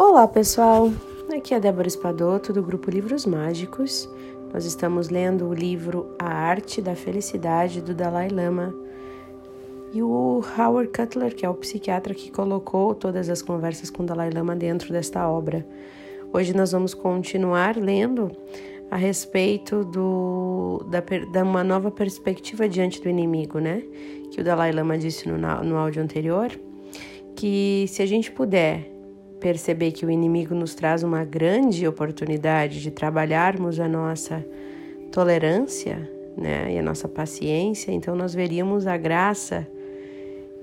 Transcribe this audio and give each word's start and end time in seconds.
Olá 0.00 0.28
pessoal, 0.28 0.92
aqui 1.36 1.52
é 1.52 1.58
Débora 1.58 1.88
Espadoto 1.88 2.52
do 2.52 2.62
grupo 2.62 2.88
Livros 2.88 3.26
Mágicos. 3.26 4.08
Nós 4.54 4.64
estamos 4.64 5.08
lendo 5.08 5.48
o 5.48 5.52
livro 5.52 6.14
A 6.20 6.28
Arte 6.28 6.80
da 6.80 6.94
Felicidade 6.94 7.82
do 7.82 7.92
Dalai 7.92 8.28
Lama 8.28 8.72
e 9.92 10.00
o 10.00 10.40
Howard 10.56 10.92
Cutler, 10.92 11.34
que 11.34 11.44
é 11.44 11.50
o 11.50 11.54
psiquiatra 11.54 12.14
que 12.14 12.30
colocou 12.30 12.94
todas 12.94 13.28
as 13.28 13.42
conversas 13.42 13.90
com 13.90 14.04
o 14.04 14.06
Dalai 14.06 14.30
Lama 14.30 14.54
dentro 14.54 14.92
desta 14.92 15.28
obra. 15.28 15.66
Hoje 16.32 16.54
nós 16.54 16.70
vamos 16.70 16.94
continuar 16.94 17.76
lendo 17.76 18.30
a 18.92 18.96
respeito 18.96 19.84
do, 19.84 20.86
da, 20.88 21.02
da 21.32 21.42
uma 21.42 21.64
nova 21.64 21.90
perspectiva 21.90 22.68
diante 22.68 23.02
do 23.02 23.08
inimigo, 23.08 23.58
né? 23.58 23.82
Que 24.30 24.42
o 24.42 24.44
Dalai 24.44 24.70
Lama 24.70 24.96
disse 24.96 25.28
no, 25.28 25.36
no 25.36 25.76
áudio 25.76 26.00
anterior, 26.00 26.52
que 27.34 27.84
se 27.88 28.00
a 28.00 28.06
gente 28.06 28.30
puder 28.30 28.96
perceber 29.40 29.92
que 29.92 30.04
o 30.04 30.10
inimigo 30.10 30.54
nos 30.54 30.74
traz 30.74 31.02
uma 31.02 31.24
grande 31.24 31.86
oportunidade 31.86 32.80
de 32.80 32.90
trabalharmos 32.90 33.78
a 33.78 33.88
nossa 33.88 34.44
tolerância, 35.12 36.10
né, 36.36 36.72
e 36.72 36.78
a 36.78 36.82
nossa 36.82 37.08
paciência, 37.08 37.90
então 37.90 38.14
nós 38.14 38.32
veríamos 38.32 38.86
a 38.86 38.96
graça 38.96 39.66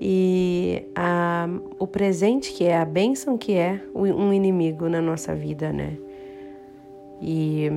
e 0.00 0.82
a, 0.94 1.48
o 1.78 1.86
presente 1.86 2.52
que 2.52 2.64
é, 2.64 2.78
a 2.78 2.84
bênção 2.84 3.36
que 3.36 3.54
é 3.54 3.80
um 3.94 4.32
inimigo 4.32 4.88
na 4.88 5.00
nossa 5.00 5.34
vida, 5.34 5.72
né? 5.72 5.96
E, 7.20 7.70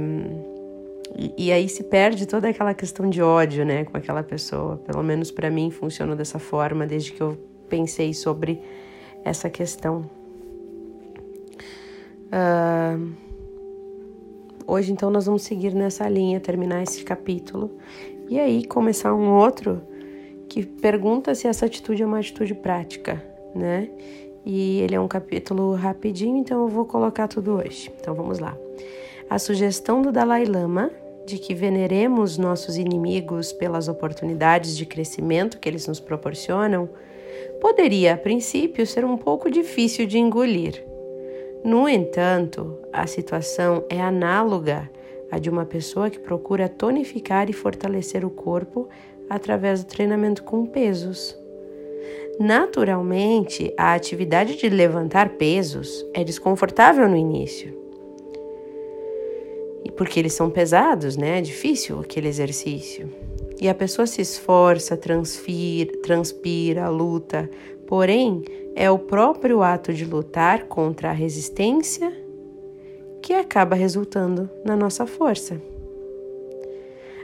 e, 1.38 1.52
aí 1.52 1.70
se 1.70 1.84
perde 1.84 2.26
toda 2.26 2.50
aquela 2.50 2.73
questão 2.73 3.09
de 3.09 3.22
ódio, 3.22 3.66
né, 3.66 3.86
com 3.86 3.95
aquela 3.95 4.22
pessoa. 4.22 4.78
Pelo 4.78 5.02
menos 5.02 5.31
para 5.31 5.50
mim 5.50 5.72
funcionou 5.72 6.16
dessa 6.16 6.40
forma 6.40 6.86
desde 6.86 7.14
que 7.14 7.22
eu 7.22 7.38
pensei 7.70 8.14
sobre 8.14 8.62
essa 9.23 9.50
questão. 9.50 10.19
Uh, 12.30 13.12
hoje, 14.68 14.92
então, 14.92 15.10
nós 15.10 15.26
vamos 15.26 15.44
seguir 15.44 15.73
nessa 15.73 16.08
linha, 16.08 16.40
terminar 16.40 16.84
esse 16.84 17.03
capítulo 17.03 17.72
e 18.30 18.40
aí 18.40 18.66
começar 18.66 19.14
um 19.14 19.34
outro 19.36 19.81
que 20.48 20.66
pergunta 20.66 21.34
se 21.36 21.48
essa 21.48 21.66
atitude 21.66 22.03
é 22.03 22.06
uma 22.06 22.20
atitude 22.20 22.53
prática, 22.53 23.23
né? 23.53 23.90
E 24.45 24.80
ele 24.80 24.95
é 24.95 25.00
um 25.00 25.08
capítulo 25.08 25.73
rapidinho, 25.73 26.38
então 26.38 26.62
eu 26.62 26.68
vou 26.68 26.86
colocar 26.86 27.28
tudo 27.28 27.53
hoje. 27.53 27.92
Então 28.00 28.16
vamos 28.16 28.40
lá. 28.40 28.58
A 29.30 29.38
sugestão 29.38 30.02
do 30.02 30.12
Dalai 30.12 30.46
Lama 30.46 30.92
de 31.30 31.38
que 31.38 31.53
veneremos 31.53 32.40
nossos 32.40 32.75
inimigos 32.75 33.53
pelas 33.53 33.88
oportunidades 33.88 34.75
de 34.75 34.86
crescimento 34.86 35.59
que 35.59 35.70
eles 35.70 35.86
nos 35.86 36.00
proporcionam 36.00 36.90
poderia, 37.62 38.16
a 38.16 38.18
princípio, 38.18 38.86
ser 38.88 39.06
um 39.06 39.16
pouco 39.16 39.52
difícil 39.52 40.08
de 40.08 40.18
engolir. 40.18 40.84
No 41.64 41.90
entanto, 41.90 42.78
a 42.94 43.06
situação 43.06 43.84
é 43.90 44.00
análoga 44.00 44.90
à 45.30 45.38
de 45.38 45.50
uma 45.50 45.66
pessoa 45.66 46.10
que 46.10 46.20
procura 46.20 46.70
tonificar 46.70 47.50
e 47.50 47.54
fortalecer 47.54 48.24
o 48.24 48.30
corpo 48.30 48.88
através 49.30 49.84
do 49.84 49.88
treinamento 49.88 50.44
com 50.44 50.66
pesos. 50.66 51.38
Naturalmente, 52.40 53.74
a 53.78 53.94
atividade 53.94 54.56
de 54.56 54.70
levantar 54.70 55.32
pesos 55.32 56.06
é 56.14 56.24
desconfortável 56.24 57.08
no 57.10 57.18
início. 57.18 57.78
E 59.84 59.92
porque 59.92 60.20
eles 60.20 60.34
são 60.34 60.50
pesados, 60.50 61.18
né? 61.18 61.40
É 61.40 61.42
difícil 61.42 62.00
aquele 62.00 62.30
exercício. 62.30 63.10
E 63.62 63.68
a 63.68 63.76
pessoa 63.76 64.08
se 64.08 64.22
esforça, 64.22 64.96
transpira, 64.96 65.92
transpira, 66.02 66.88
luta, 66.88 67.50
porém 67.90 68.44
é 68.76 68.92
o 68.92 69.00
próprio 69.00 69.64
ato 69.64 69.92
de 69.92 70.06
lutar 70.06 70.66
contra 70.66 71.09
a 71.09 71.12
resistência 71.12 72.14
que 73.20 73.34
acaba 73.34 73.76
resultando 73.76 74.48
na 74.64 74.76
nossa 74.76 75.08
força. 75.08 75.59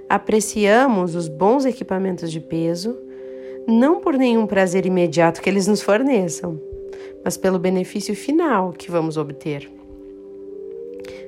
Apreciamos 0.09 1.13
os 1.13 1.27
bons 1.27 1.65
equipamentos 1.65 2.31
de 2.31 2.39
peso 2.39 2.97
não 3.67 3.99
por 3.99 4.15
nenhum 4.15 4.47
prazer 4.47 4.87
imediato 4.87 5.39
que 5.39 5.47
eles 5.47 5.67
nos 5.67 5.83
forneçam, 5.83 6.59
mas 7.23 7.37
pelo 7.37 7.59
benefício 7.59 8.15
final 8.15 8.73
que 8.73 8.89
vamos 8.89 9.17
obter. 9.17 9.71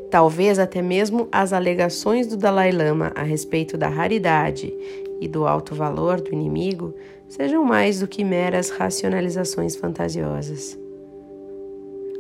Talvez 0.10 0.58
até 0.58 0.82
mesmo 0.82 1.28
as 1.32 1.54
alegações 1.54 2.26
do 2.26 2.38
Dalai 2.38 2.72
Lama 2.72 3.12
a 3.14 3.22
respeito 3.22 3.78
da 3.78 3.88
raridade 3.88 4.74
e 5.22 5.28
do 5.28 5.46
alto 5.46 5.76
valor 5.76 6.22
do 6.22 6.34
inimigo 6.34 6.96
sejam 7.28 7.64
mais 7.64 8.00
do 8.00 8.08
que 8.08 8.24
meras 8.24 8.70
racionalizações 8.70 9.76
fantasiosas. 9.76 10.78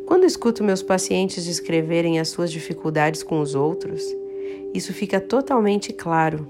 Quando 0.06 0.26
escuto 0.26 0.64
meus 0.64 0.82
pacientes 0.82 1.46
descreverem 1.46 2.20
as 2.20 2.30
suas 2.30 2.52
dificuldades 2.52 3.24
com 3.24 3.42
os 3.42 3.56
outros, 3.56 4.04
isso 4.74 4.94
fica 4.94 5.20
totalmente 5.20 5.92
claro. 5.92 6.48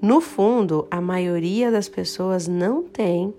No 0.00 0.20
fundo, 0.20 0.86
a 0.90 1.00
maioria 1.00 1.70
das 1.70 1.88
pessoas 1.88 2.48
não 2.48 2.82
tem 2.82 3.34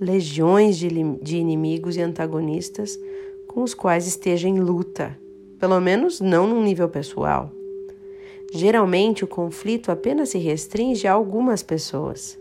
legiões 0.00 0.78
de, 0.78 0.88
de 1.22 1.36
inimigos 1.36 1.96
e 1.96 2.00
antagonistas 2.00 2.98
com 3.46 3.62
os 3.62 3.74
quais 3.74 4.06
esteja 4.06 4.48
em 4.48 4.60
luta, 4.60 5.18
pelo 5.58 5.78
menos 5.78 6.20
não 6.20 6.46
num 6.46 6.62
nível 6.62 6.88
pessoal. 6.88 7.50
Geralmente, 8.52 9.24
o 9.24 9.28
conflito 9.28 9.92
apenas 9.92 10.30
se 10.30 10.38
restringe 10.38 11.06
a 11.06 11.12
algumas 11.12 11.62
pessoas 11.62 12.39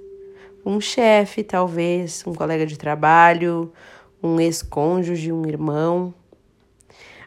um 0.66 0.80
chefe, 0.80 1.44
talvez, 1.44 2.24
um 2.25 2.34
colega 2.34 2.66
de 2.66 2.78
trabalho, 2.78 3.72
um 4.22 4.40
ex-cônjuge, 4.40 5.31
um 5.31 5.46
irmão. 5.47 6.14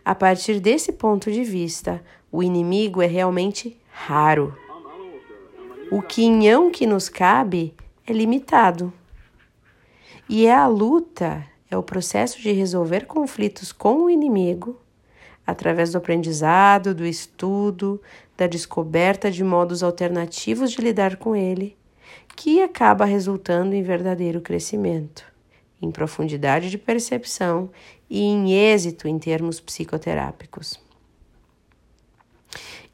A 0.04 0.14
partir 0.14 0.60
desse 0.60 0.92
ponto 0.92 1.30
de 1.30 1.44
vista, 1.44 2.02
o 2.30 2.42
inimigo 2.42 3.00
é 3.00 3.06
realmente 3.06 3.80
raro. 3.90 4.56
O 5.90 6.02
quinhão 6.02 6.70
que 6.70 6.86
nos 6.86 7.08
cabe 7.08 7.74
é 8.06 8.12
limitado. 8.12 8.92
E 10.28 10.46
é 10.46 10.54
a 10.54 10.66
luta, 10.66 11.44
é 11.70 11.76
o 11.76 11.82
processo 11.82 12.40
de 12.40 12.52
resolver 12.52 13.06
conflitos 13.06 13.72
com 13.72 14.04
o 14.04 14.10
inimigo 14.10 14.78
através 15.46 15.90
do 15.90 15.98
aprendizado, 15.98 16.94
do 16.94 17.04
estudo, 17.04 18.00
da 18.36 18.46
descoberta 18.46 19.30
de 19.30 19.42
modos 19.42 19.82
alternativos 19.82 20.70
de 20.70 20.80
lidar 20.80 21.16
com 21.16 21.34
ele 21.34 21.76
que 22.36 22.62
acaba 22.62 23.04
resultando 23.04 23.74
em 23.74 23.82
verdadeiro 23.82 24.40
crescimento, 24.40 25.24
em 25.80 25.90
profundidade 25.90 26.70
de 26.70 26.78
percepção 26.78 27.70
e 28.08 28.20
em 28.20 28.52
êxito 28.52 29.08
em 29.08 29.18
termos 29.18 29.60
psicoterápicos. 29.60 30.80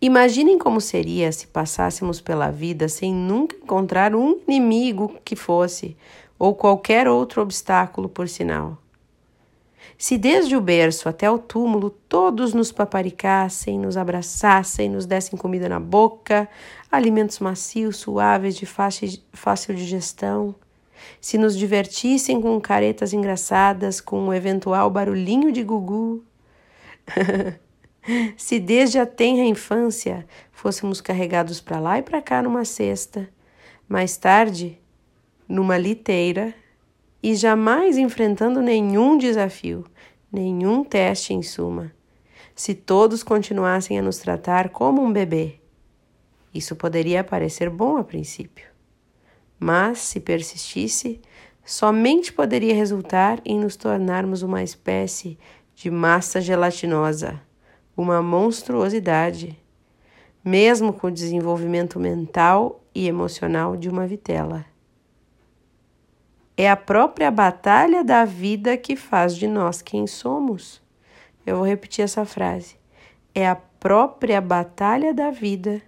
Imaginem 0.00 0.58
como 0.58 0.80
seria 0.80 1.32
se 1.32 1.48
passássemos 1.48 2.20
pela 2.20 2.50
vida 2.50 2.88
sem 2.88 3.12
nunca 3.12 3.56
encontrar 3.56 4.14
um 4.14 4.38
inimigo 4.46 5.16
que 5.24 5.34
fosse, 5.34 5.96
ou 6.38 6.54
qualquer 6.54 7.08
outro 7.08 7.42
obstáculo, 7.42 8.08
por 8.08 8.28
sinal. 8.28 8.78
Se 9.96 10.16
desde 10.16 10.56
o 10.56 10.60
berço 10.60 11.08
até 11.08 11.30
o 11.30 11.38
túmulo 11.38 11.90
todos 11.90 12.54
nos 12.54 12.70
paparicassem, 12.70 13.78
nos 13.78 13.96
abraçassem, 13.96 14.88
nos 14.88 15.06
dessem 15.06 15.38
comida 15.38 15.68
na 15.68 15.80
boca, 15.80 16.48
alimentos 16.90 17.38
macios, 17.38 17.96
suaves, 17.96 18.56
de 18.56 18.66
fácil 18.66 19.74
digestão, 19.74 20.54
se 21.20 21.38
nos 21.38 21.56
divertissem 21.56 22.40
com 22.40 22.60
caretas 22.60 23.12
engraçadas, 23.12 24.00
com 24.00 24.20
um 24.20 24.34
eventual 24.34 24.90
barulhinho 24.90 25.50
de 25.52 25.62
gugu, 25.62 26.24
se 28.36 28.58
desde 28.58 28.98
a 28.98 29.06
tenra 29.06 29.44
infância 29.44 30.26
fôssemos 30.52 31.00
carregados 31.00 31.60
para 31.60 31.78
lá 31.78 31.98
e 31.98 32.02
para 32.02 32.22
cá 32.22 32.42
numa 32.42 32.64
cesta, 32.64 33.28
mais 33.88 34.16
tarde 34.16 34.78
numa 35.48 35.78
liteira 35.78 36.54
e 37.22 37.34
jamais 37.34 37.98
enfrentando 37.98 38.62
nenhum 38.62 39.18
desafio, 39.18 39.84
nenhum 40.32 40.84
teste 40.84 41.34
em 41.34 41.42
suma. 41.42 41.92
Se 42.54 42.75
todos 42.75 43.22
continuassem 43.22 43.98
a 43.98 44.02
nos 44.02 44.19
tratar 44.19 44.70
como 44.70 45.02
um 45.02 45.12
bebê, 45.12 45.60
isso 46.52 46.75
poderia 46.75 47.22
parecer 47.22 47.70
bom 47.70 47.96
a 47.96 48.04
princípio, 48.04 48.66
mas 49.58 49.98
se 49.98 50.19
persistisse, 50.20 51.20
somente 51.64 52.32
poderia 52.32 52.75
resultar 52.75 53.40
em 53.44 53.58
nos 53.58 53.76
tornarmos 53.76 54.43
uma 54.43 54.62
espécie 54.62 55.38
de 55.75 55.90
massa 55.90 56.40
gelatinosa, 56.40 57.40
uma 57.96 58.22
monstruosidade, 58.22 59.58
mesmo 60.44 60.93
com 60.93 61.08
o 61.08 61.12
desenvolvimento 61.12 62.00
mental 62.00 62.82
e 62.94 63.06
emocional 63.06 63.76
de 63.76 63.88
uma 63.88 64.06
vitela. 64.06 64.64
É 66.60 66.69
a 66.69 66.75
própria 66.75 67.31
batalha 67.31 68.02
da 68.02 68.25
vida 68.25 68.76
que 68.76 68.96
faz 68.96 69.37
de 69.37 69.46
nós 69.46 69.81
quem 69.81 70.08
somos. 70.08 70.82
Eu 71.46 71.58
vou 71.58 71.64
repetir 71.64 72.05
essa 72.05 72.25
frase. 72.25 72.75
É 73.32 73.49
a 73.49 73.55
própria 73.55 74.40
batalha 74.40 75.14
da 75.14 75.31
vida 75.31 75.81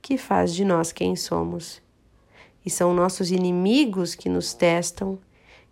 que 0.00 0.16
faz 0.16 0.54
de 0.54 0.64
nós 0.64 0.92
quem 0.92 1.14
somos. 1.14 1.82
E 2.64 2.70
são 2.70 2.94
nossos 2.94 3.30
inimigos 3.30 4.14
que 4.14 4.30
nos 4.30 4.54
testam 4.54 5.18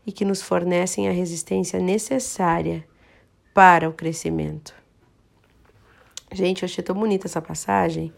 e 0.06 0.12
que 0.12 0.26
nos 0.26 0.42
fornecem 0.42 1.08
a 1.08 1.12
resistência 1.12 1.80
necessária 1.80 2.86
para 3.54 3.88
o 3.88 3.92
crescimento. 3.94 4.74
Gente, 6.30 6.62
eu 6.62 6.66
achei 6.66 6.84
tão 6.84 6.94
bonita 6.94 7.26
essa 7.26 7.40
passagem 7.40 8.12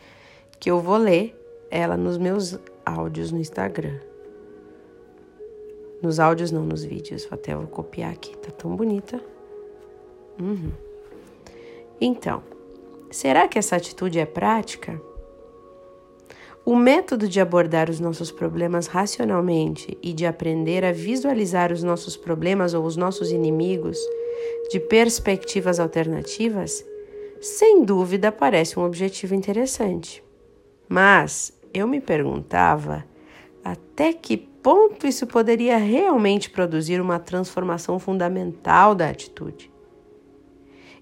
que 0.58 0.68
eu 0.68 0.80
vou 0.80 0.96
ler 0.96 1.38
ela 1.70 1.96
nos 1.96 2.18
meus 2.18 2.58
áudios 2.84 3.30
no 3.30 3.38
Instagram. 3.38 4.11
Nos 6.02 6.18
áudios, 6.18 6.50
não, 6.50 6.64
nos 6.64 6.84
vídeos. 6.84 7.28
Até 7.30 7.54
vou 7.54 7.66
copiar 7.68 8.12
aqui, 8.12 8.36
tá 8.36 8.50
tão 8.50 8.74
bonita. 8.74 9.20
Uhum. 10.40 10.72
Então, 12.00 12.42
será 13.10 13.46
que 13.46 13.58
essa 13.58 13.76
atitude 13.76 14.18
é 14.18 14.26
prática? 14.26 15.00
O 16.64 16.76
método 16.76 17.28
de 17.28 17.40
abordar 17.40 17.88
os 17.88 18.00
nossos 18.00 18.30
problemas 18.30 18.86
racionalmente 18.86 19.96
e 20.02 20.12
de 20.12 20.26
aprender 20.26 20.84
a 20.84 20.92
visualizar 20.92 21.72
os 21.72 21.82
nossos 21.82 22.16
problemas 22.16 22.74
ou 22.74 22.84
os 22.84 22.96
nossos 22.96 23.30
inimigos 23.30 23.98
de 24.70 24.78
perspectivas 24.78 25.80
alternativas, 25.80 26.84
sem 27.40 27.84
dúvida 27.84 28.30
parece 28.30 28.78
um 28.78 28.84
objetivo 28.84 29.34
interessante. 29.34 30.22
Mas 30.88 31.52
eu 31.74 31.88
me 31.88 32.00
perguntava 32.00 33.04
até 33.64 34.12
que 34.12 34.51
ponto 34.62 35.06
isso 35.06 35.26
poderia 35.26 35.76
realmente 35.76 36.48
produzir 36.48 37.00
uma 37.00 37.18
transformação 37.18 37.98
fundamental 37.98 38.94
da 38.94 39.08
atitude. 39.08 39.70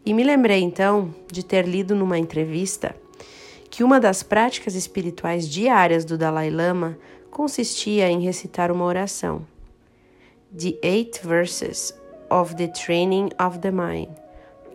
E 0.05 0.15
me 0.15 0.25
lembrei 0.25 0.61
então 0.61 1.15
de 1.31 1.45
ter 1.45 1.67
lido 1.67 1.95
numa 1.95 2.19
entrevista 2.19 2.97
que 3.69 3.85
uma 3.85 4.01
das 4.01 4.23
práticas 4.23 4.75
espirituais 4.75 5.49
diárias 5.49 6.05
do 6.05 6.17
Dalai 6.17 6.51
Lama 6.51 6.99
consistia 7.31 8.11
em 8.11 8.21
recitar 8.21 8.73
uma 8.73 8.85
oração. 8.85 9.47
The 10.57 10.77
Eight 10.83 11.21
Verses 11.25 11.95
of 12.29 12.57
the 12.57 12.67
Training 12.67 13.29
of 13.39 13.61
the 13.61 13.71
Mind, 13.71 14.09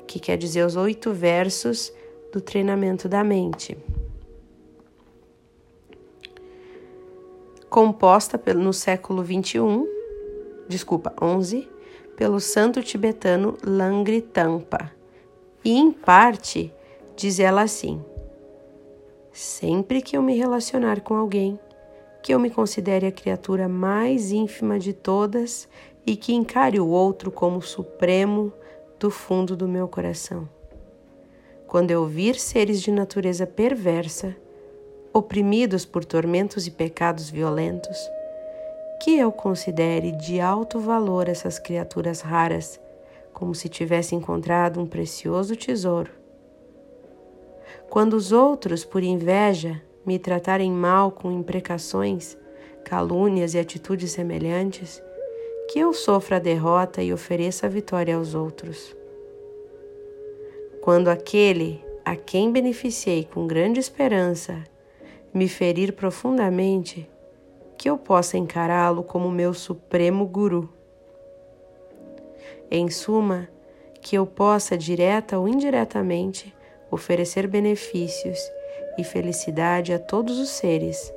que 0.08 0.20
quer 0.20 0.38
dizer 0.38 0.66
os 0.66 0.76
oito 0.76 1.12
versos 1.12 1.92
do 2.32 2.40
treinamento 2.40 3.10
da 3.10 3.24
mente. 3.24 3.78
Composta 7.76 8.42
no 8.56 8.72
século 8.72 9.22
21, 9.22 9.86
desculpa, 10.66 11.14
11, 11.22 11.68
pelo 12.16 12.40
santo 12.40 12.82
tibetano 12.82 13.58
Langri 13.62 14.22
Tampa. 14.22 14.90
E 15.62 15.78
em 15.78 15.92
parte 15.92 16.74
diz 17.18 17.38
ela 17.38 17.64
assim: 17.64 18.02
Sempre 19.30 20.02
que 20.02 20.16
eu 20.16 20.22
me 20.22 20.38
relacionar 20.38 21.02
com 21.02 21.16
alguém, 21.16 21.60
que 22.24 22.34
eu 22.34 22.40
me 22.40 22.50
considere 22.50 23.08
a 23.08 23.12
criatura 23.12 23.68
mais 23.68 24.32
ínfima 24.32 24.80
de 24.80 24.94
todas 24.94 25.68
e 26.08 26.16
que 26.16 26.34
encare 26.34 26.80
o 26.80 26.88
outro 26.88 27.30
como 27.30 27.62
supremo 27.62 28.54
do 28.98 29.12
fundo 29.12 29.54
do 29.54 29.68
meu 29.68 29.90
coração. 29.90 30.48
Quando 31.68 31.92
eu 31.92 32.06
vir 32.06 32.36
seres 32.36 32.82
de 32.82 32.90
natureza 32.90 33.46
perversa, 33.46 34.34
oprimidos 35.16 35.86
por 35.86 36.06
tormentos 36.06 36.68
e 36.68 36.72
pecados 36.72 37.30
violentos, 37.30 37.98
que 39.02 39.18
eu 39.18 39.32
considere 39.32 40.12
de 40.12 40.40
alto 40.40 40.80
valor 40.80 41.28
essas 41.30 41.58
criaturas 41.58 42.22
raras, 42.22 42.80
como 43.34 43.56
se 43.56 43.68
tivesse 43.68 44.14
encontrado 44.14 44.80
um 44.80 44.86
precioso 44.86 45.56
tesouro 45.56 46.26
quando 47.90 48.16
os 48.16 48.32
outros, 48.32 48.84
por 48.84 49.04
inveja, 49.04 49.82
me 50.06 50.20
tratarem 50.20 50.72
mal 50.72 51.12
com 51.12 51.32
imprecações, 51.32 52.38
calúnias 52.84 53.54
e 53.54 53.60
atitudes 53.60 54.12
semelhantes, 54.12 55.02
que 55.72 55.80
eu 55.80 55.94
sofra 55.94 56.36
a 56.36 56.40
derrota 56.40 57.02
e 57.02 57.14
ofereça 57.14 57.66
a 57.66 57.70
vitória 57.70 58.16
aos 58.16 58.36
outros. 58.36 58.96
Quando 60.82 61.08
aquele 61.08 61.84
a 62.04 62.16
quem 62.16 62.52
beneficiei 62.52 63.24
com 63.24 63.48
grande 63.48 63.80
esperança 63.80 64.64
me 65.36 65.50
ferir 65.50 65.92
profundamente, 65.92 67.10
que 67.78 67.90
eu 67.90 67.98
possa 67.98 68.38
encará-lo 68.38 69.04
como 69.04 69.30
meu 69.30 69.54
supremo 69.54 70.26
guru. 70.26 70.70
Em 72.72 72.90
suma, 72.90 73.50
que 74.02 74.18
eu 74.18 74.26
possa, 74.26 74.78
direta 74.78 75.38
ou 75.38 75.46
indiretamente, 75.46 76.56
oferecer 76.90 77.48
benefícios 77.48 78.40
e 78.98 79.04
felicidade 79.04 79.92
a 79.92 80.00
todos 80.00 80.40
os 80.40 80.48
seres, 80.48 81.14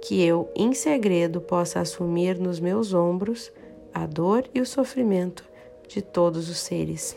que 0.00 0.24
eu, 0.24 0.48
em 0.54 0.72
segredo, 0.72 1.40
possa 1.40 1.80
assumir 1.80 2.38
nos 2.38 2.60
meus 2.60 2.94
ombros 2.94 3.52
a 3.92 4.06
dor 4.06 4.44
e 4.54 4.60
o 4.60 4.66
sofrimento 4.66 5.44
de 5.88 6.00
todos 6.00 6.48
os 6.48 6.58
seres. 6.58 7.16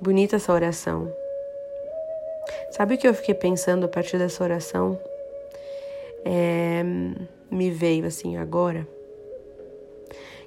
Bonita 0.00 0.34
essa 0.34 0.52
oração. 0.52 1.12
Sabe 2.78 2.94
o 2.94 2.98
que 2.98 3.08
eu 3.08 3.12
fiquei 3.12 3.34
pensando 3.34 3.86
a 3.86 3.88
partir 3.88 4.18
dessa 4.18 4.44
oração? 4.44 4.96
É, 6.24 6.80
me 7.50 7.72
veio 7.72 8.06
assim 8.06 8.36
agora 8.36 8.86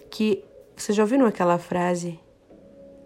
que 0.10 0.42
você 0.74 0.94
já 0.94 1.04
ouviu 1.04 1.26
aquela 1.26 1.58
frase 1.58 2.18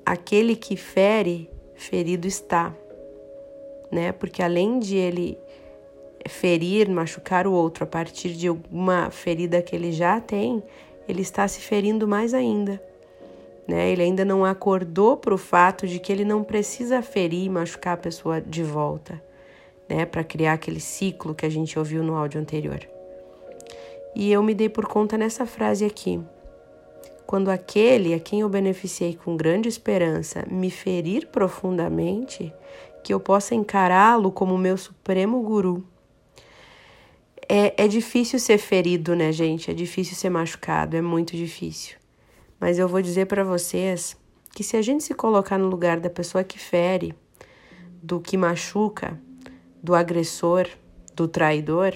aquele 0.06 0.56
que 0.56 0.77
fere, 0.77 1.50
ferido 1.74 2.27
está, 2.27 2.72
né? 3.92 4.12
Porque 4.12 4.44
além 4.44 4.77
de 4.77 4.95
ele 4.95 5.36
ferir, 6.28 6.88
machucar 6.88 7.48
o 7.48 7.51
outro 7.51 7.83
a 7.83 7.88
partir 7.88 8.30
de 8.30 8.48
uma 8.71 9.10
ferida 9.10 9.60
que 9.60 9.75
ele 9.75 9.92
já 9.92 10.21
tem, 10.21 10.62
ele 11.10 11.24
está 11.24 11.48
se 11.48 11.62
ferindo 11.62 12.07
mais 12.07 12.31
ainda. 12.31 12.80
Né? 13.68 13.90
Ele 13.90 14.04
ainda 14.04 14.24
não 14.24 14.46
acordou 14.46 15.18
para 15.18 15.34
o 15.34 15.38
fato 15.38 15.88
de 15.88 16.00
que 16.00 16.12
ele 16.12 16.24
não 16.24 16.44
precisa 16.44 17.02
ferir 17.02 17.46
e 17.46 17.50
machucar 17.50 17.96
a 17.96 17.98
pessoa 17.98 18.40
de 18.40 18.64
volta, 18.64 19.22
né? 19.90 20.06
Para 20.06 20.24
criar 20.24 20.54
aquele 20.54 20.80
ciclo 20.80 21.34
que 21.34 21.46
a 21.46 21.50
gente 21.50 21.78
ouviu 21.80 22.04
no 22.04 22.16
áudio 22.16 22.40
anterior. 22.40 22.88
E 24.16 24.32
eu 24.32 24.44
me 24.44 24.54
dei 24.54 24.70
por 24.70 24.86
conta 24.86 25.18
nessa 25.18 25.46
frase 25.46 25.84
aqui 25.84 26.24
quando 27.26 27.50
aquele 27.50 28.14
a 28.14 28.20
quem 28.20 28.42
eu 28.42 28.50
beneficiei 28.50 29.16
com 29.16 29.36
grande 29.36 29.68
esperança 29.68 30.46
me 30.50 30.70
ferir 30.70 31.28
profundamente, 31.28 32.54
que 33.04 33.14
eu 33.14 33.20
possa 33.20 33.56
encará-lo 33.56 34.32
como 34.32 34.58
meu 34.58 34.78
supremo 34.78 35.42
guru. 35.42 35.86
É, 37.48 37.84
é 37.84 37.88
difícil 37.88 38.40
ser 38.40 38.58
ferido, 38.58 39.16
né, 39.16 39.32
gente? 39.32 39.70
É 39.70 39.74
difícil 39.74 40.16
ser 40.16 40.30
machucado, 40.30 40.96
é 40.96 41.02
muito 41.02 41.36
difícil. 41.36 41.98
Mas 42.66 42.80
eu 42.80 42.88
vou 42.88 43.00
dizer 43.00 43.28
para 43.28 43.44
vocês 43.44 44.18
que 44.56 44.64
se 44.64 44.76
a 44.76 44.82
gente 44.82 45.04
se 45.04 45.14
colocar 45.14 45.56
no 45.56 45.68
lugar 45.68 46.00
da 46.00 46.10
pessoa 46.10 46.44
que 46.44 46.57
fere, 46.57 47.14
do 48.02 48.19
que 48.19 48.36
machuca, 48.36 49.22
do 49.84 49.94
agressor, 49.94 50.68
do 51.16 51.28
traidor, 51.28 51.94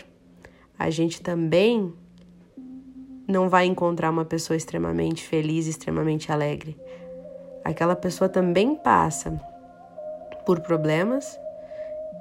a 0.78 0.92
gente 0.92 1.24
também 1.24 1.92
não 3.28 3.50
vai 3.50 3.66
encontrar 3.66 4.12
uma 4.12 4.24
pessoa 4.24 4.56
extremamente 4.56 5.26
feliz, 5.26 5.66
extremamente 5.66 6.32
alegre. 6.32 6.78
Aquela 7.66 7.96
pessoa 7.96 8.30
também 8.30 8.76
passa 8.76 9.42
por 10.46 10.60
problemas 10.60 11.36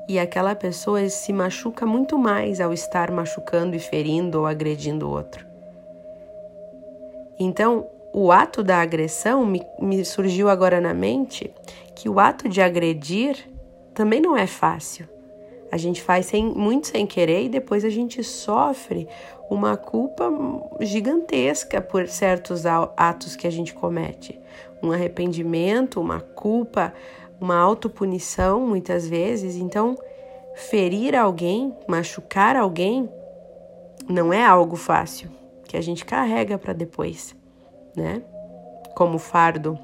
e 0.09 0.19
aquela 0.19 0.55
pessoa 0.55 1.07
se 1.11 1.35
machuca 1.35 1.85
muito 1.85 2.17
mais 2.17 2.62
ao 2.62 2.73
estar 2.73 3.11
machucando 3.11 3.76
e 3.76 3.78
ferindo 3.78 4.38
ou 4.38 4.47
agredindo 4.47 5.07
o 5.07 5.11
outro. 5.11 5.47
Então, 7.38 7.87
o 8.20 8.32
ato 8.32 8.64
da 8.64 8.80
agressão 8.80 9.46
me, 9.46 9.64
me 9.78 10.04
surgiu 10.04 10.48
agora 10.48 10.80
na 10.80 10.92
mente 10.92 11.54
que 11.94 12.08
o 12.08 12.18
ato 12.18 12.48
de 12.48 12.60
agredir 12.60 13.48
também 13.94 14.20
não 14.20 14.37
é 14.37 14.44
fácil. 14.44 15.08
A 15.70 15.76
gente 15.76 16.02
faz 16.02 16.26
sem, 16.26 16.44
muito 16.44 16.88
sem 16.88 17.06
querer 17.06 17.44
e 17.44 17.48
depois 17.48 17.84
a 17.84 17.88
gente 17.88 18.25
sofre 18.25 19.06
uma 19.48 19.76
culpa 19.76 20.32
gigantesca 20.80 21.80
por 21.80 22.08
certos 22.08 22.66
atos 22.66 23.37
que 23.37 23.46
a 23.46 23.50
gente 23.50 23.72
comete. 23.72 24.37
Um 24.82 24.90
arrependimento, 24.90 26.00
uma 26.00 26.20
culpa, 26.20 26.92
uma 27.40 27.56
autopunição 27.56 28.66
muitas 28.66 29.06
vezes. 29.06 29.54
Então, 29.54 29.96
ferir 30.56 31.14
alguém, 31.14 31.72
machucar 31.87 32.56
alguém, 32.56 33.08
não 34.08 34.32
é 34.32 34.44
algo 34.44 34.75
fácil 34.75 35.30
que 35.68 35.76
a 35.76 35.80
gente 35.80 36.04
carrega 36.04 36.58
para 36.58 36.72
depois, 36.72 37.38
né? 37.97 38.23
Como 38.95 39.18
fardo. 39.18 39.78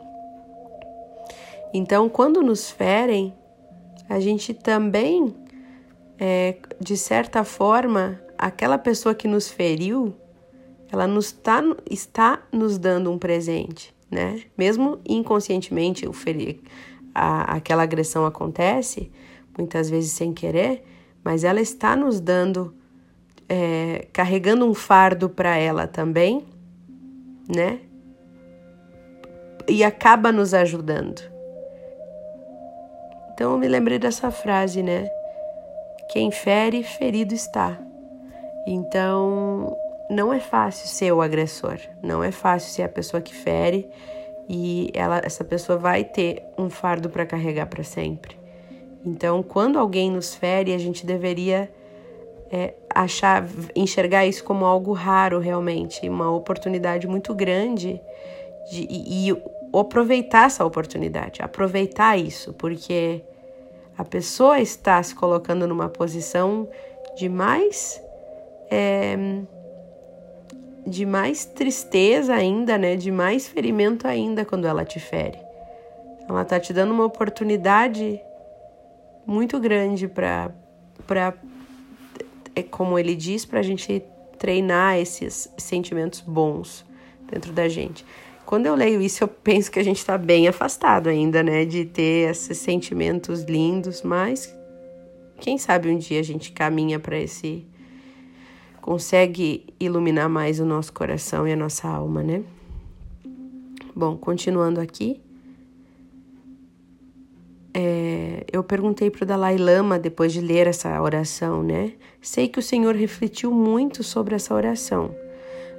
Então, 1.73 2.09
quando 2.09 2.41
nos 2.43 2.71
ferem, 2.71 3.35
a 4.09 4.21
gente 4.21 4.55
também, 4.55 5.35
é, 6.19 6.57
de 6.81 6.97
certa 6.97 7.43
forma, 7.43 8.21
aquela 8.39 8.79
pessoa 8.79 9.15
que 9.15 9.27
nos 9.27 9.49
feriu, 9.49 10.15
ela 10.93 11.07
nos 11.07 11.33
tá, 11.33 11.63
está 11.91 12.43
nos 12.53 12.79
dando 12.79 13.11
um 13.11 13.19
presente, 13.19 13.95
né? 14.11 14.43
Mesmo 14.57 15.01
inconscientemente 15.09 16.07
o 16.07 16.13
ferir, 16.13 16.61
a, 17.15 17.57
aquela 17.57 17.83
agressão 17.83 18.25
acontece, 18.25 19.11
muitas 19.57 19.91
vezes 19.91 20.13
sem 20.13 20.33
querer, 20.33 20.85
mas 21.25 21.43
ela 21.43 21.61
está 21.61 21.97
nos 21.97 22.21
dando, 22.21 22.75
é, 23.49 24.07
carregando 24.13 24.65
um 24.65 24.75
fardo 24.75 25.29
para 25.29 25.57
ela 25.57 25.87
também, 25.87 26.45
né? 27.49 27.81
E 29.69 29.83
acaba 29.85 30.33
nos 30.33 30.55
ajudando. 30.55 31.23
Então 33.33 33.53
eu 33.53 33.59
me 33.59 33.69
lembrei 33.69 33.99
dessa 33.99 34.31
frase, 34.31 34.83
né? 34.83 35.09
Quem 36.11 36.31
fere, 36.31 36.83
ferido 36.83 37.35
está. 37.35 37.79
Então 38.67 39.77
não 40.11 40.33
é 40.33 40.41
fácil 40.41 40.87
ser 40.89 41.13
o 41.13 41.21
agressor, 41.21 41.79
não 42.03 42.23
é 42.23 42.31
fácil 42.31 42.71
ser 42.71 42.83
a 42.83 42.89
pessoa 42.89 43.21
que 43.21 43.35
fere 43.35 43.89
e 44.49 44.91
ela, 44.95 45.21
essa 45.25 45.43
pessoa 45.43 45.79
vai 45.79 46.05
ter 46.05 46.43
um 46.59 46.69
fardo 46.69 47.09
para 47.09 47.25
carregar 47.25 47.67
para 47.67 47.83
sempre. 47.83 48.39
Então, 49.05 49.43
quando 49.43 49.79
alguém 49.79 50.11
nos 50.11 50.35
fere, 50.35 50.73
a 50.75 50.79
gente 50.79 51.05
deveria 51.05 51.71
é, 52.51 52.75
achar, 52.95 53.47
enxergar 53.75 54.27
isso 54.27 54.45
como 54.45 54.65
algo 54.65 54.93
raro 54.93 55.39
realmente, 55.39 56.09
uma 56.09 56.31
oportunidade 56.31 57.07
muito 57.07 57.35
grande 57.35 58.01
de, 58.71 58.87
e, 58.89 59.31
e 59.31 59.43
aproveitar 59.79 60.47
essa 60.47 60.65
oportunidade, 60.65 61.43
aproveitar 61.43 62.17
isso, 62.17 62.53
porque 62.55 63.23
a 63.97 64.05
pessoa 64.05 64.61
está 64.61 65.03
se 65.03 65.15
colocando 65.15 65.67
numa 65.67 65.89
posição 65.89 66.69
de 67.17 67.29
mais 67.29 68.01
é, 68.71 69.17
de 70.87 71.07
mais 71.07 71.45
tristeza 71.45 72.35
ainda, 72.35 72.77
né? 72.77 72.97
De 72.97 73.11
mais 73.11 73.47
ferimento 73.47 74.07
ainda 74.07 74.45
quando 74.45 74.67
ela 74.67 74.85
te 74.85 75.01
fere. 75.01 75.39
Ela 76.29 76.43
está 76.43 76.59
te 76.59 76.73
dando 76.73 76.93
uma 76.93 77.05
oportunidade 77.05 78.21
muito 79.27 79.59
grande 79.59 80.09
para 80.09 80.51
para 81.07 81.35
é 82.55 82.63
como 82.63 82.99
ele 82.99 83.15
diz 83.15 83.45
para 83.45 83.61
a 83.61 83.63
gente 83.63 84.03
treinar 84.39 84.99
esses 84.99 85.51
sentimentos 85.57 86.21
bons 86.21 86.85
dentro 87.31 87.53
da 87.53 87.69
gente. 87.69 88.05
Quando 88.47 88.67
eu 88.67 88.75
leio 88.75 89.01
isso, 89.01 89.25
eu 89.25 89.29
penso 89.29 89.71
que 89.71 89.79
a 89.79 89.83
gente 89.83 89.99
está 89.99 90.19
bem 90.19 90.47
afastado 90.47 91.09
ainda, 91.09 91.43
né, 91.43 91.65
de 91.65 91.85
ter 91.85 92.31
esses 92.31 92.59
sentimentos 92.59 93.43
lindos, 93.43 94.03
mas 94.03 94.55
quem 95.41 95.59
sabe 95.59 95.89
um 95.89 95.99
dia 95.99 96.21
a 96.21 96.23
gente 96.23 96.53
caminha 96.53 96.99
para 96.99 97.19
esse 97.19 97.67
consegue 98.81 99.65
iluminar 99.81 100.29
mais 100.29 100.61
o 100.61 100.65
nosso 100.67 100.93
coração 100.93 101.49
e 101.49 101.53
a 101.53 101.57
nossa 101.57 101.89
alma, 101.89 102.23
né? 102.23 102.43
Bom, 103.97 104.15
continuando 104.17 104.79
aqui, 104.79 105.23
é, 107.73 108.45
eu 108.53 108.63
perguntei 108.63 109.11
para 109.11 109.25
o 109.25 109.27
Dalai 109.27 109.57
Lama 109.57 109.99
depois 109.99 110.33
de 110.33 110.41
ler 110.41 110.67
essa 110.67 111.01
oração, 111.01 111.63
né? 111.63 111.95
Sei 112.21 112.47
que 112.47 112.59
o 112.59 112.63
Senhor 112.63 112.95
refletiu 112.95 113.51
muito 113.51 114.03
sobre 114.03 114.35
essa 114.35 114.55
oração, 114.55 115.15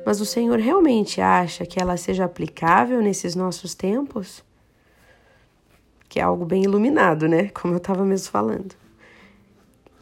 mas 0.06 0.22
o 0.22 0.26
Senhor 0.26 0.60
realmente 0.60 1.20
acha 1.20 1.66
que 1.66 1.82
ela 1.82 1.98
seja 1.98 2.26
aplicável 2.26 3.02
nesses 3.02 3.36
nossos 3.36 3.74
tempos? 3.74 4.44
Que 6.08 6.20
é 6.20 6.24
algo 6.24 6.46
bem 6.46 6.64
iluminado, 6.64 7.28
né? 7.28 7.50
Como 7.50 7.74
eu 7.74 7.78
estava 7.78 8.06
mesmo 8.06 8.32
falando. 8.32 8.76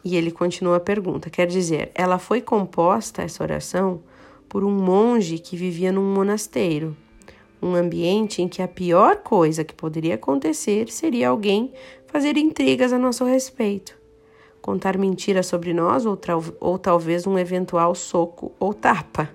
E 0.04 0.14
ele 0.14 0.30
continua 0.30 0.76
a 0.76 0.80
pergunta: 0.80 1.30
quer 1.30 1.46
dizer, 1.46 1.90
ela 1.94 2.18
foi 2.18 2.42
composta, 2.42 3.22
essa 3.22 3.42
oração, 3.42 4.02
por 4.46 4.62
um 4.62 4.70
monge 4.70 5.38
que 5.38 5.56
vivia 5.56 5.90
num 5.90 6.14
monasteiro, 6.14 6.94
um 7.62 7.74
ambiente 7.74 8.42
em 8.42 8.46
que 8.46 8.60
a 8.60 8.68
pior 8.68 9.16
coisa 9.16 9.64
que 9.64 9.74
poderia 9.74 10.16
acontecer 10.16 10.90
seria 10.90 11.30
alguém 11.30 11.72
fazer 12.06 12.36
intrigas 12.36 12.92
a 12.92 12.98
nosso 12.98 13.24
respeito, 13.24 13.96
contar 14.60 14.98
mentiras 14.98 15.46
sobre 15.46 15.72
nós 15.72 16.04
ou, 16.04 16.20
ou 16.60 16.78
talvez 16.78 17.26
um 17.26 17.38
eventual 17.38 17.94
soco 17.94 18.52
ou 18.60 18.74
tapa. 18.74 19.30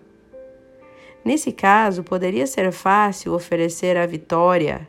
Nesse 1.24 1.52
caso, 1.52 2.04
poderia 2.04 2.48
ser 2.48 2.72
fácil 2.72 3.34
oferecer 3.34 3.98
a 3.98 4.06
vitória 4.06 4.88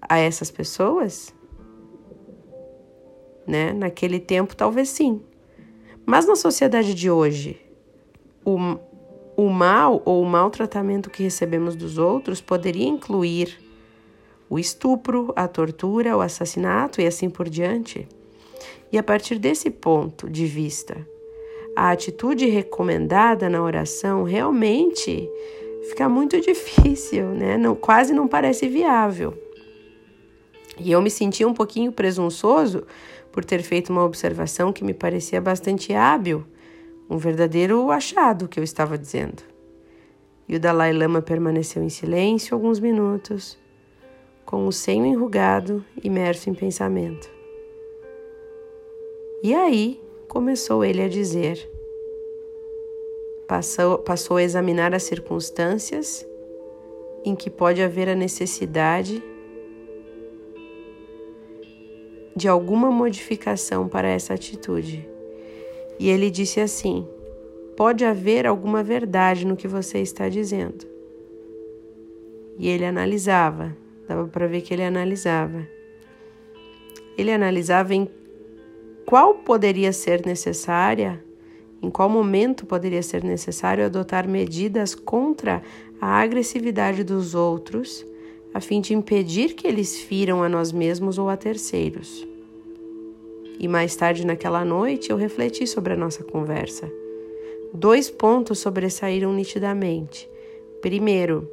a 0.00 0.18
essas 0.18 0.50
pessoas? 0.50 1.34
né? 3.50 3.72
Naquele 3.72 4.20
tempo, 4.20 4.54
talvez 4.54 4.88
sim. 4.88 5.20
Mas 6.06 6.26
na 6.26 6.36
sociedade 6.36 6.94
de 6.94 7.10
hoje, 7.10 7.60
o, 8.44 8.56
o 9.36 9.50
mal 9.50 10.00
ou 10.04 10.22
o 10.22 10.26
maltratamento 10.26 11.10
que 11.10 11.22
recebemos 11.22 11.74
dos 11.74 11.98
outros 11.98 12.40
poderia 12.40 12.86
incluir 12.86 13.58
o 14.48 14.58
estupro, 14.58 15.32
a 15.36 15.46
tortura, 15.46 16.16
o 16.16 16.20
assassinato 16.20 17.00
e 17.00 17.06
assim 17.06 17.28
por 17.28 17.48
diante. 17.48 18.08
E 18.92 18.98
a 18.98 19.02
partir 19.02 19.38
desse 19.38 19.70
ponto 19.70 20.28
de 20.28 20.46
vista, 20.46 21.06
a 21.76 21.90
atitude 21.90 22.46
recomendada 22.46 23.48
na 23.48 23.62
oração 23.62 24.22
realmente 24.22 25.28
fica 25.88 26.08
muito 26.08 26.40
difícil, 26.42 27.28
né? 27.28 27.56
Não, 27.56 27.74
quase 27.74 28.12
não 28.12 28.28
parece 28.28 28.68
viável. 28.68 29.34
E 30.78 30.92
eu 30.92 31.02
me 31.02 31.10
senti 31.10 31.44
um 31.44 31.52
pouquinho 31.52 31.92
presunçoso 31.92 32.84
por 33.30 33.44
ter 33.44 33.62
feito 33.62 33.90
uma 33.90 34.04
observação 34.04 34.72
que 34.72 34.84
me 34.84 34.94
parecia 34.94 35.40
bastante 35.40 35.92
hábil, 35.92 36.44
um 37.08 37.16
verdadeiro 37.16 37.90
achado 37.90 38.48
que 38.48 38.58
eu 38.58 38.64
estava 38.64 38.96
dizendo. 38.96 39.42
E 40.48 40.56
o 40.56 40.60
Dalai 40.60 40.92
Lama 40.92 41.22
permaneceu 41.22 41.82
em 41.82 41.88
silêncio 41.88 42.54
alguns 42.54 42.80
minutos, 42.80 43.58
com 44.44 44.66
o 44.66 44.72
senho 44.72 45.06
enrugado, 45.06 45.84
imerso 46.02 46.50
em 46.50 46.54
pensamento. 46.54 47.30
E 49.42 49.54
aí 49.54 50.00
começou 50.30 50.84
ele 50.84 51.02
a 51.02 51.08
dizer. 51.08 51.68
Passou, 53.48 53.98
passou 53.98 54.36
a 54.36 54.42
examinar 54.44 54.94
as 54.94 55.02
circunstâncias 55.02 56.24
em 57.24 57.34
que 57.34 57.50
pode 57.50 57.82
haver 57.82 58.08
a 58.08 58.14
necessidade 58.14 59.20
de 62.36 62.46
alguma 62.46 62.92
modificação 62.92 63.88
para 63.88 64.08
essa 64.08 64.32
atitude. 64.32 65.06
E 65.98 66.08
ele 66.08 66.30
disse 66.30 66.60
assim: 66.60 67.06
pode 67.76 68.04
haver 68.04 68.46
alguma 68.46 68.84
verdade 68.84 69.44
no 69.44 69.56
que 69.56 69.66
você 69.66 69.98
está 69.98 70.28
dizendo. 70.28 70.86
E 72.56 72.68
ele 72.68 72.84
analisava, 72.84 73.76
dava 74.06 74.28
para 74.28 74.46
ver 74.46 74.60
que 74.60 74.72
ele 74.72 74.84
analisava. 74.84 75.66
Ele 77.18 77.32
analisava 77.32 77.94
em 77.94 78.08
qual 79.10 79.34
poderia 79.34 79.92
ser 79.92 80.24
necessária, 80.24 81.20
em 81.82 81.90
qual 81.90 82.08
momento 82.08 82.64
poderia 82.64 83.02
ser 83.02 83.24
necessário 83.24 83.84
adotar 83.84 84.28
medidas 84.28 84.94
contra 84.94 85.64
a 86.00 86.20
agressividade 86.20 87.02
dos 87.02 87.34
outros 87.34 88.06
a 88.54 88.60
fim 88.60 88.80
de 88.80 88.94
impedir 88.94 89.54
que 89.54 89.66
eles 89.66 89.98
firam 89.98 90.44
a 90.44 90.48
nós 90.48 90.70
mesmos 90.70 91.18
ou 91.18 91.28
a 91.28 91.36
terceiros. 91.36 92.24
E 93.58 93.66
mais 93.66 93.96
tarde 93.96 94.24
naquela 94.24 94.64
noite 94.64 95.10
eu 95.10 95.16
refleti 95.16 95.66
sobre 95.66 95.94
a 95.94 95.96
nossa 95.96 96.22
conversa. 96.22 96.88
Dois 97.74 98.08
pontos 98.08 98.60
sobressaíram 98.60 99.32
nitidamente. 99.32 100.30
Primeiro, 100.80 101.50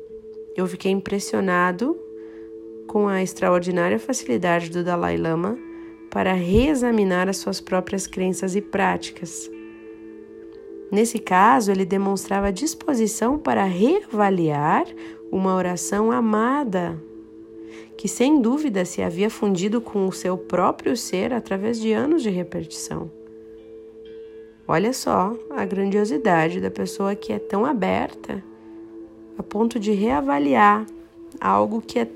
eu 0.56 0.68
fiquei 0.68 0.92
impressionado 0.92 1.98
com 2.86 3.08
a 3.08 3.24
extraordinária 3.24 3.98
facilidade 3.98 4.70
do 4.70 4.84
Dalai 4.84 5.18
Lama 5.18 5.66
para 6.18 6.34
reexaminar 6.34 7.30
as 7.30 7.38
suas 7.38 7.62
próprias 7.62 8.08
crenças 8.08 8.56
e 8.56 8.60
práticas. 8.60 9.52
Nesse 10.92 11.20
caso, 11.20 11.72
ele 11.72 11.86
demonstrava 11.86 12.52
disposição 12.52 13.38
para 13.38 13.64
reavaliar 13.66 14.88
uma 15.32 15.54
oração 15.54 16.12
amada, 16.12 17.00
que 17.96 18.08
sem 18.08 18.42
dúvida 18.42 18.84
se 18.84 19.04
havia 19.04 19.30
fundido 19.30 19.80
com 19.80 20.08
o 20.08 20.12
seu 20.12 20.36
próprio 20.36 20.98
ser 20.98 21.32
através 21.32 21.80
de 21.80 21.94
anos 21.94 22.24
de 22.24 22.32
repetição. 22.32 23.12
Olha 24.68 24.94
só 24.94 25.38
a 25.52 25.64
grandiosidade 25.66 26.60
da 26.60 26.72
pessoa 26.72 27.14
que 27.14 27.32
é 27.32 27.38
tão 27.38 27.64
aberta 27.64 28.44
a 29.38 29.44
ponto 29.44 29.80
de 29.80 29.92
reavaliar 29.92 30.84
algo 31.40 31.80
que 31.80 32.00
é, 32.00 32.08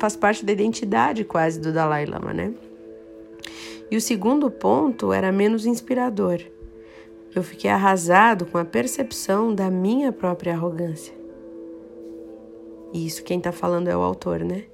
faz 0.00 0.16
parte 0.16 0.44
da 0.44 0.50
identidade 0.50 1.22
quase 1.22 1.60
do 1.60 1.72
Dalai 1.72 2.06
Lama, 2.06 2.34
né? 2.34 2.52
E 3.90 3.96
o 3.96 4.00
segundo 4.00 4.50
ponto 4.50 5.12
era 5.12 5.30
menos 5.30 5.66
inspirador. 5.66 6.40
Eu 7.34 7.42
fiquei 7.42 7.70
arrasado 7.70 8.46
com 8.46 8.58
a 8.58 8.64
percepção 8.64 9.54
da 9.54 9.70
minha 9.70 10.10
própria 10.10 10.54
arrogância. 10.54 11.14
E 12.92 13.06
isso 13.06 13.22
quem 13.22 13.38
está 13.38 13.52
falando 13.52 13.88
é 13.88 13.96
o 13.96 14.00
autor, 14.00 14.40
né? 14.40 14.64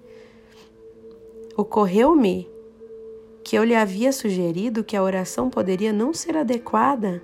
Ocorreu-me 1.56 2.48
que 3.44 3.56
eu 3.56 3.64
lhe 3.64 3.74
havia 3.74 4.12
sugerido 4.12 4.84
que 4.84 4.96
a 4.96 5.02
oração 5.02 5.50
poderia 5.50 5.92
não 5.92 6.14
ser 6.14 6.36
adequada 6.36 7.22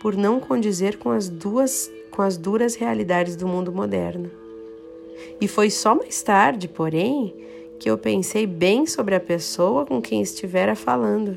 por 0.00 0.16
não 0.16 0.40
condizer 0.40 0.98
com 0.98 1.10
as 1.10 1.28
duas 1.28 1.90
com 2.10 2.20
as 2.20 2.36
duras 2.36 2.74
realidades 2.74 3.36
do 3.36 3.48
mundo 3.48 3.72
moderno. 3.72 4.30
E 5.40 5.48
foi 5.48 5.70
só 5.70 5.94
mais 5.94 6.22
tarde, 6.22 6.68
porém, 6.68 7.34
que 7.82 7.90
eu 7.90 7.98
pensei 7.98 8.46
bem 8.46 8.86
sobre 8.86 9.12
a 9.12 9.18
pessoa 9.18 9.84
com 9.84 10.00
quem 10.00 10.22
estivera 10.22 10.76
falando. 10.76 11.36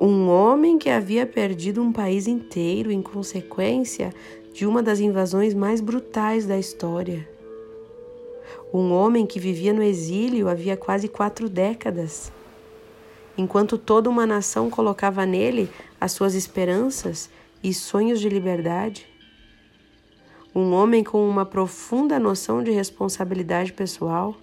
Um 0.00 0.28
homem 0.28 0.78
que 0.78 0.90
havia 0.90 1.24
perdido 1.24 1.80
um 1.80 1.92
país 1.92 2.26
inteiro 2.26 2.90
em 2.90 3.00
consequência 3.00 4.12
de 4.52 4.66
uma 4.66 4.82
das 4.82 4.98
invasões 4.98 5.54
mais 5.54 5.80
brutais 5.80 6.44
da 6.44 6.58
história. 6.58 7.28
Um 8.74 8.90
homem 8.90 9.26
que 9.26 9.38
vivia 9.38 9.72
no 9.72 9.80
exílio 9.80 10.48
havia 10.48 10.76
quase 10.76 11.06
quatro 11.06 11.48
décadas. 11.48 12.32
Enquanto 13.38 13.78
toda 13.78 14.10
uma 14.10 14.26
nação 14.26 14.68
colocava 14.68 15.24
nele 15.24 15.70
as 16.00 16.10
suas 16.10 16.34
esperanças 16.34 17.30
e 17.62 17.72
sonhos 17.72 18.18
de 18.18 18.28
liberdade. 18.28 19.06
Um 20.52 20.72
homem 20.72 21.04
com 21.04 21.28
uma 21.28 21.46
profunda 21.46 22.18
noção 22.18 22.60
de 22.60 22.72
responsabilidade 22.72 23.72
pessoal 23.72 24.34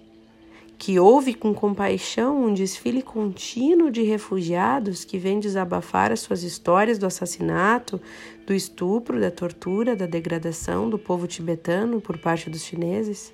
que 0.78 0.98
ouve 0.98 1.34
com 1.34 1.52
compaixão 1.52 2.44
um 2.44 2.54
desfile 2.54 3.02
contínuo 3.02 3.90
de 3.90 4.02
refugiados 4.02 5.04
que 5.04 5.18
vêm 5.18 5.40
desabafar 5.40 6.12
as 6.12 6.20
suas 6.20 6.44
histórias 6.44 6.98
do 6.98 7.06
assassinato, 7.06 8.00
do 8.46 8.54
estupro, 8.54 9.20
da 9.20 9.30
tortura, 9.30 9.96
da 9.96 10.06
degradação 10.06 10.88
do 10.88 10.96
povo 10.96 11.26
tibetano 11.26 12.00
por 12.00 12.16
parte 12.16 12.48
dos 12.48 12.62
chineses. 12.62 13.32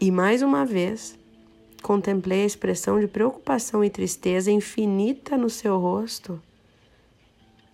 E 0.00 0.10
mais 0.10 0.42
uma 0.42 0.66
vez, 0.66 1.16
contemplei 1.80 2.42
a 2.42 2.46
expressão 2.46 2.98
de 2.98 3.06
preocupação 3.06 3.84
e 3.84 3.88
tristeza 3.88 4.50
infinita 4.50 5.36
no 5.36 5.48
seu 5.48 5.78
rosto 5.78 6.42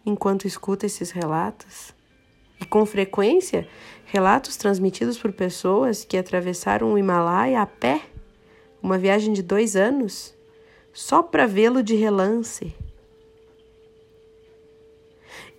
enquanto 0.04 0.46
escuta 0.46 0.86
esses 0.86 1.10
relatos. 1.10 1.92
E 2.60 2.64
com 2.64 2.86
frequência, 2.86 3.68
relatos 4.06 4.56
transmitidos 4.56 5.18
por 5.18 5.32
pessoas 5.32 6.04
que 6.04 6.16
atravessaram 6.16 6.92
o 6.92 6.98
Himalaia 6.98 7.60
a 7.60 7.66
pé, 7.66 8.02
uma 8.82 8.96
viagem 8.96 9.32
de 9.32 9.42
dois 9.42 9.76
anos, 9.76 10.34
só 10.92 11.22
para 11.22 11.46
vê-lo 11.46 11.82
de 11.82 11.94
relance. 11.94 12.74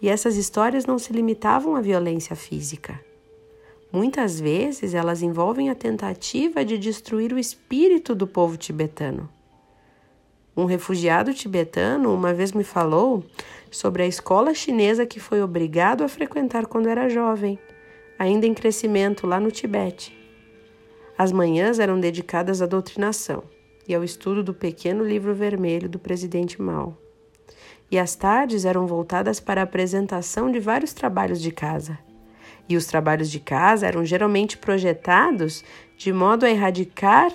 E 0.02 0.10
essas 0.10 0.36
histórias 0.36 0.86
não 0.86 0.98
se 0.98 1.12
limitavam 1.14 1.76
à 1.76 1.82
violência 1.82 2.36
física. 2.36 3.00
Muitas 3.92 4.40
vezes 4.40 4.94
elas 4.94 5.22
envolvem 5.22 5.70
a 5.70 5.76
tentativa 5.76 6.64
de 6.64 6.78
destruir 6.78 7.34
o 7.34 7.40
espírito 7.40 8.14
do 8.14 8.28
povo 8.28 8.58
tibetano. 8.58 9.30
Um 10.58 10.66
refugiado 10.66 11.36
tibetano 11.36 12.12
uma 12.12 12.34
vez 12.34 12.52
me 12.52 12.64
falou 12.64 13.24
sobre 13.70 14.02
a 14.02 14.08
escola 14.08 14.56
chinesa 14.56 15.06
que 15.06 15.20
foi 15.20 15.40
obrigado 15.40 16.04
a 16.04 16.08
frequentar 16.08 16.66
quando 16.66 16.90
era 16.90 17.08
jovem, 17.08 17.60
ainda 18.18 18.48
em 18.48 18.56
crescimento 18.56 19.28
lá 19.28 19.40
no 19.40 19.52
Tibete. 19.52 20.18
As 21.16 21.32
manhãs 21.32 21.78
eram 21.78 22.00
dedicadas 22.00 22.60
à 22.60 22.66
doutrinação 22.66 23.44
e 23.88 23.94
ao 23.94 24.04
estudo 24.04 24.44
do 24.44 24.52
pequeno 24.52 25.04
livro 25.04 25.32
vermelho 25.36 25.88
do 25.88 26.00
presidente 26.00 26.60
Mao. 26.60 26.98
E 27.92 28.00
as 28.00 28.16
tardes 28.16 28.66
eram 28.66 28.88
voltadas 28.88 29.40
para 29.40 29.62
a 29.62 29.64
apresentação 29.64 30.52
de 30.52 30.60
vários 30.60 30.92
trabalhos 30.92 31.40
de 31.40 31.52
casa. 31.52 32.00
E 32.68 32.76
os 32.76 32.88
trabalhos 32.88 33.30
de 33.30 33.40
casa 33.40 33.86
eram 33.86 34.04
geralmente 34.04 34.58
projetados 34.58 35.64
de 35.96 36.12
modo 36.12 36.48
a 36.48 36.50
erradicar 36.50 37.32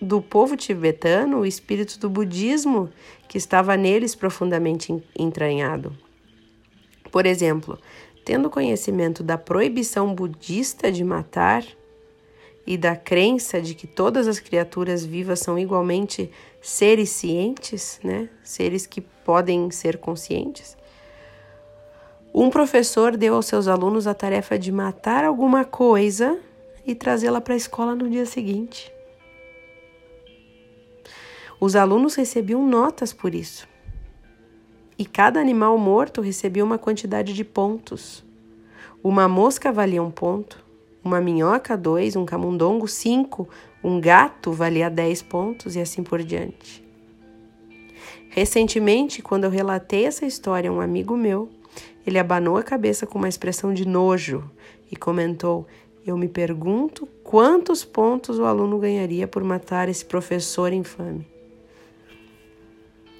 do 0.00 0.20
povo 0.20 0.56
tibetano 0.56 1.40
o 1.40 1.46
espírito 1.46 1.98
do 1.98 2.10
budismo 2.10 2.90
que 3.28 3.38
estava 3.38 3.76
neles 3.76 4.14
profundamente 4.14 5.02
entranhado. 5.18 5.96
Por 7.10 7.26
exemplo, 7.26 7.78
tendo 8.24 8.50
conhecimento 8.50 9.22
da 9.22 9.38
proibição 9.38 10.14
budista 10.14 10.90
de 10.90 11.04
matar 11.04 11.64
e 12.66 12.76
da 12.78 12.96
crença 12.96 13.60
de 13.60 13.74
que 13.74 13.86
todas 13.86 14.26
as 14.26 14.40
criaturas 14.40 15.04
vivas 15.04 15.40
são 15.40 15.58
igualmente 15.58 16.30
seres 16.60 17.10
cientes, 17.10 18.00
né? 18.02 18.28
seres 18.42 18.86
que 18.86 19.00
podem 19.00 19.70
ser 19.70 19.98
conscientes, 19.98 20.76
um 22.36 22.50
professor 22.50 23.16
deu 23.16 23.34
aos 23.36 23.46
seus 23.46 23.68
alunos 23.68 24.06
a 24.08 24.14
tarefa 24.14 24.58
de 24.58 24.72
matar 24.72 25.24
alguma 25.24 25.64
coisa 25.64 26.36
e 26.84 26.94
trazê-la 26.94 27.40
para 27.40 27.54
a 27.54 27.56
escola 27.56 27.94
no 27.94 28.10
dia 28.10 28.26
seguinte. 28.26 28.93
Os 31.64 31.74
alunos 31.76 32.14
recebiam 32.14 32.62
notas 32.62 33.10
por 33.10 33.34
isso. 33.34 33.66
E 34.98 35.06
cada 35.06 35.40
animal 35.40 35.78
morto 35.78 36.20
recebia 36.20 36.62
uma 36.62 36.76
quantidade 36.76 37.32
de 37.32 37.42
pontos. 37.42 38.22
Uma 39.02 39.26
mosca 39.26 39.72
valia 39.72 40.02
um 40.02 40.10
ponto, 40.10 40.62
uma 41.02 41.22
minhoca 41.22 41.74
dois, 41.74 42.16
um 42.16 42.26
camundongo 42.26 42.86
cinco, 42.86 43.48
um 43.82 43.98
gato 43.98 44.52
valia 44.52 44.90
dez 44.90 45.22
pontos 45.22 45.74
e 45.74 45.80
assim 45.80 46.02
por 46.02 46.22
diante. 46.22 46.84
Recentemente, 48.28 49.22
quando 49.22 49.44
eu 49.44 49.50
relatei 49.50 50.04
essa 50.04 50.26
história 50.26 50.68
a 50.68 50.72
um 50.72 50.82
amigo 50.82 51.16
meu, 51.16 51.48
ele 52.06 52.18
abanou 52.18 52.58
a 52.58 52.62
cabeça 52.62 53.06
com 53.06 53.16
uma 53.16 53.28
expressão 53.30 53.72
de 53.72 53.88
nojo 53.88 54.50
e 54.92 54.96
comentou: 54.96 55.66
Eu 56.04 56.18
me 56.18 56.28
pergunto 56.28 57.08
quantos 57.22 57.86
pontos 57.86 58.38
o 58.38 58.44
aluno 58.44 58.78
ganharia 58.78 59.26
por 59.26 59.42
matar 59.42 59.88
esse 59.88 60.04
professor 60.04 60.70
infame. 60.70 61.32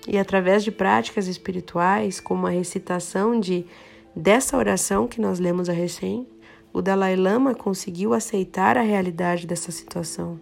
E 0.06 0.18
através 0.18 0.62
de 0.62 0.70
práticas 0.70 1.26
espirituais, 1.26 2.20
como 2.20 2.46
a 2.46 2.50
recitação 2.50 3.38
de 3.38 3.66
dessa 4.14 4.56
oração 4.56 5.08
que 5.08 5.20
nós 5.20 5.38
lemos 5.38 5.68
a 5.68 5.72
recém, 5.72 6.26
o 6.72 6.82
Dalai 6.82 7.16
Lama 7.16 7.54
conseguiu 7.54 8.14
aceitar 8.14 8.76
a 8.76 8.82
realidade 8.82 9.46
dessa 9.46 9.72
situação 9.72 10.38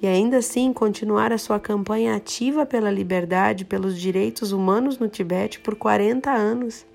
e 0.00 0.06
ainda 0.06 0.38
assim 0.38 0.72
continuar 0.72 1.32
a 1.32 1.38
sua 1.38 1.58
campanha 1.58 2.14
ativa 2.14 2.64
pela 2.64 2.90
liberdade, 2.90 3.64
pelos 3.64 3.98
direitos 3.98 4.52
humanos 4.52 4.98
no 4.98 5.08
Tibete 5.08 5.58
por 5.58 5.74
40 5.74 6.30
anos, 6.30 6.86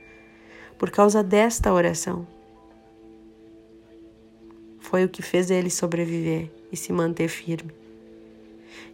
por 0.78 0.90
causa 0.90 1.22
desta 1.22 1.74
oração. 1.74 2.26
Foi 4.80 5.04
o 5.04 5.10
que 5.10 5.22
fez 5.22 5.52
ele 5.52 5.70
sobreviver 5.70 6.50
e 6.72 6.78
se 6.78 6.94
manter 6.94 7.28
firme. 7.28 7.83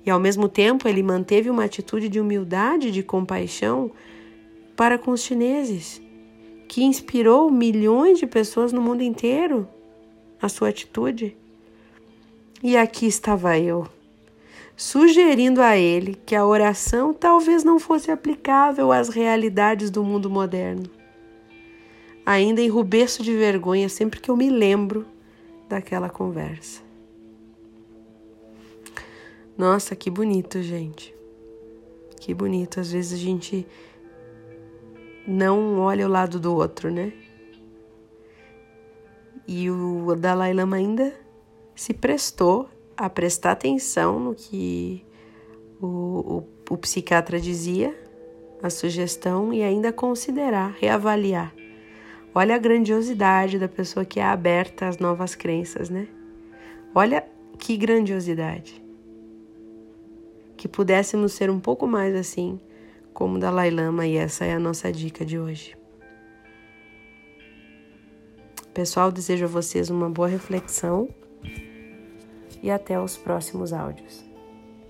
E 0.06 0.10
ao 0.10 0.20
mesmo 0.20 0.48
tempo 0.48 0.88
ele 0.88 1.04
manteve 1.04 1.50
uma 1.50 1.63
atitude 1.63 2.10
de 2.10 2.20
humildade 2.20 2.88
e 2.88 2.92
de 2.92 3.04
compaixão 3.04 3.92
para 4.76 4.98
com 4.98 5.12
os 5.12 5.22
chineses, 5.22 6.02
que 6.68 6.84
inspirou 6.84 7.52
milhões 7.52 8.20
de 8.20 8.26
pessoas 8.26 8.72
no 8.72 8.82
mundo 8.82 9.04
inteiro 9.04 9.68
a 10.42 10.48
sua 10.48 10.70
atitude. 10.70 11.36
E 12.63 12.78
aqui 12.78 13.06
estava 13.06 13.58
eu, 13.58 13.88
sugerindo 14.76 15.62
a 15.62 15.78
ele 15.78 16.15
que 16.26 16.36
a 16.36 16.46
oração 16.46 17.13
talvez 17.13 17.63
não 17.63 17.80
fosse 17.80 18.12
aplicável 18.12 18.92
às 18.92 19.10
realidades 19.10 19.89
do 19.89 20.04
mundo 20.04 20.30
moderno. 20.30 20.89
Ainda 22.26 22.62
enrubeço 22.62 23.24
de 23.24 23.36
vergonha 23.36 23.89
sempre 23.89 24.20
que 24.20 24.30
eu 24.30 24.38
me 24.38 24.50
lembro 24.50 25.06
daquela 25.68 26.10
conversa. 26.10 26.88
Nossa, 29.60 29.93
que 29.93 30.10
bonito, 30.10 30.63
gente. 30.63 31.13
Que 32.17 32.34
bonito. 32.34 32.80
Às 32.80 32.93
vezes 32.93 33.12
a 33.12 33.22
gente 33.22 33.67
não 35.28 35.80
olha 35.80 36.06
o 36.06 36.10
lado 36.10 36.39
do 36.39 36.56
outro, 36.56 36.89
né? 36.89 37.12
E 39.45 39.69
o 39.69 40.15
Dalai 40.15 40.54
Lama 40.54 40.78
ainda 40.78 41.13
se 41.76 41.93
prestou 41.93 42.69
a 42.95 43.10
prestar 43.10 43.52
atenção 43.52 44.17
no 44.17 44.34
que 44.34 45.06
o, 45.82 45.88
o, 45.88 46.48
o 46.69 46.78
psiquiatra 46.78 47.38
dizia, 47.38 47.93
a 48.63 48.69
sugestão, 48.69 49.54
e 49.54 49.62
ainda 49.62 49.91
considerar, 49.91 50.74
reavaliar. 50.80 51.54
Olha 52.34 52.56
a 52.56 52.60
grandiosidade 52.60 53.60
da 53.60 53.67
pessoa 53.67 54.06
que 54.06 54.22
é 54.22 54.24
aberta 54.24 54.88
às 54.88 55.00
novas 55.00 55.36
crenças, 55.36 55.89
né? 55.89 56.08
Olha 56.95 57.28
que 57.58 57.76
grandiosidade 57.76 58.88
que 60.60 60.67
pudéssemos 60.67 61.32
ser 61.32 61.50
um 61.50 61.58
pouco 61.58 61.88
mais 61.88 62.13
assim 62.13 62.60
como 63.13 63.39
Dalai 63.39 63.72
Lama 63.72 64.06
e 64.06 64.17
essa 64.17 64.43
é 64.43 64.52
a 64.52 64.60
nossa 64.60 64.91
dica 64.91 65.26
de 65.26 65.39
hoje. 65.39 65.74
Pessoal, 68.74 69.10
desejo 69.10 69.45
a 69.45 69.48
vocês 69.48 69.89
uma 69.89 70.10
boa 70.10 70.28
reflexão 70.28 71.08
e 72.62 72.69
até 72.69 73.00
os 73.00 73.15
próximos 73.15 73.72
áudios. 73.72 74.29